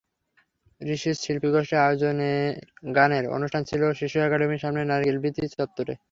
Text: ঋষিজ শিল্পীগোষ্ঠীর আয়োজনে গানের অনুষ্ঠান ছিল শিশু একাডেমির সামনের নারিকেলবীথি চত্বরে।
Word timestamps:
ঋষিজ 0.81 1.17
শিল্পীগোষ্ঠীর 1.17 1.79
আয়োজনে 1.79 2.31
গানের 2.95 3.25
অনুষ্ঠান 3.35 3.61
ছিল 3.69 3.81
শিশু 3.99 4.17
একাডেমির 4.19 4.61
সামনের 4.63 4.89
নারিকেলবীথি 4.91 5.43
চত্বরে। 5.53 5.93